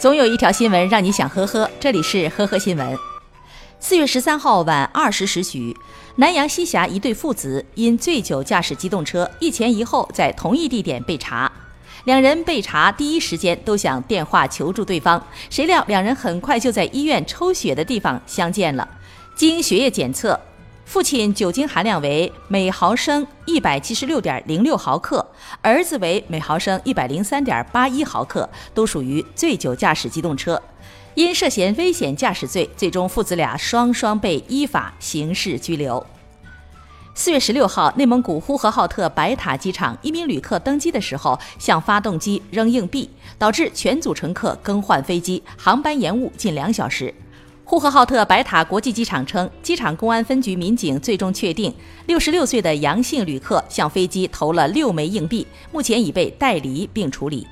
[0.00, 2.96] 总有一条新闻让你想呵呵，这里是呵呵新闻。
[3.78, 5.76] 四月十三号晚二十时许，
[6.16, 11.52] 南阳西峡一对父子因醉酒驾驶机动车，一前一后在同一地点被查。
[12.04, 18.88] 两人被查第一时间都想电话求助对方，谁料两人很快就在医院抽血的地方相见了。
[19.36, 20.40] 经血液检测，
[20.90, 25.24] 父亲酒精含量为每毫升一百七十六点零六毫克，
[25.62, 30.60] 儿子为每毫升一百零三点八一毫克，都属于醉酒驾驶机动车。
[31.14, 36.04] 因涉嫌危险驾驶罪，最终父子俩双双被依法刑事拘留。
[37.14, 47.14] 四月十六号，内蒙古呼和浩特白塔机场，一名旅客登机的时候向发动机扔硬币，导致全组乘客更换飞机，航班延误近两小时。
[47.70, 51.72] 呼和浩特白塔国际机场称，机场公安分局民警最终确定，
[52.06, 57.46] 六十六岁的杨姓旅客向飞机投了六枚硬币，目前已被带离并处理。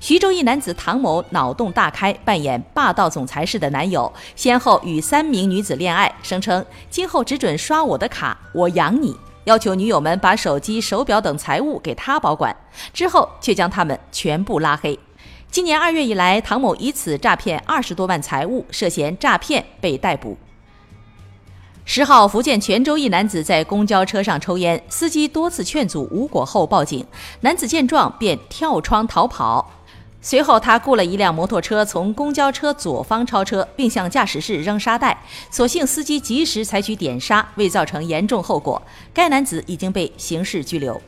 [0.00, 12.54] 徐州一男子唐某脑洞大开，扮演霸道总裁式的男友，先后与三名女子恋爱，声称今后只准刷我的卡，我养你，要求女友们把手机、手表等财物给他保管，
[12.92, 14.98] 之后却将他们全部拉黑。
[15.54, 20.36] 今年二月以来，唐某以此诈骗二十多万财物，涉嫌诈骗被逮捕。
[21.84, 27.06] 十号，福建泉州一男子在公交车上抽烟，司机多次劝阻无果后报警，
[27.42, 29.70] 男子见状便跳窗逃跑。
[30.20, 38.82] 随后，他雇了一辆摩托车从公交车左方超车，并向驾驶室扔沙袋，所幸司机及时采取点刹，未造成严重后果。
[39.12, 41.00] 该男子已经被刑事拘留。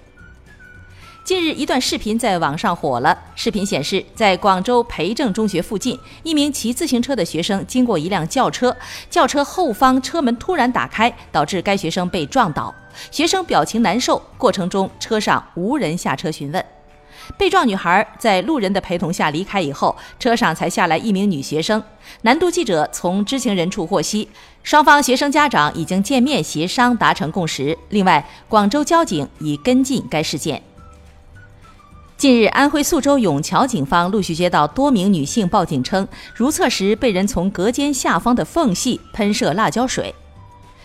[1.27, 3.19] 近日，一段视频在网上火了。
[3.35, 8.77] 视频显示，在广州培正中学附近，一名骑自行车的学生经过一辆轿车，
[9.11, 12.73] 轿车后方车门突然打开，导致该学生被撞倒。
[13.11, 16.65] 学生表情难受，过程中车上无人下车询问。
[17.37, 21.83] 被撞女孩在路人的陪同下离开以后，车上才下来一名女学生。
[22.23, 24.29] 南都记者从知情人处获悉，
[24.63, 27.77] 双方学生家长已经见面协商，达成共识。
[27.89, 30.63] 另外，广州交警已跟进该事件。
[32.19, 40.15] 近日，安徽宿州永桥警方陆续接到多名女性报警称，如厕时被人从隔间下方的缝隙喷射辣椒水。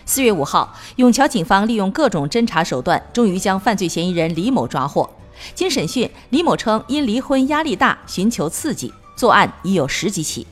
[0.05, 5.09] 四月五号，永桥警方利用各种侦查手段，终于将犯罪嫌疑人李某抓获。
[5.55, 10.45] 经审讯，李某称因离婚压力大，寻求刺激，作案已有十几起。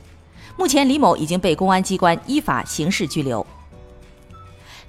[0.56, 3.46] 目前，李某已经被公安机关依法刑事拘留。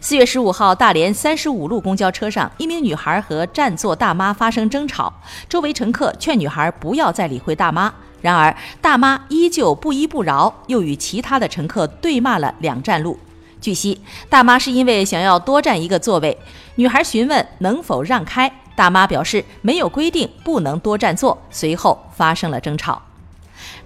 [0.03, 5.13] 四月十五号，大连三十五路公交车上，一名女孩和占座大妈发生争吵，
[5.47, 13.19] 周围乘客劝女孩不要再理会大妈，然而大妈依旧不依不饶，又与其他的乘客对骂了两站路。
[13.61, 16.35] 据悉，大妈是因为想要多占一个座位，
[16.73, 22.99] 女孩询问能否让开，大妈表示没有规定不能多占座，随后发生了争吵。